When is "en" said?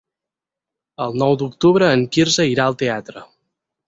1.97-2.05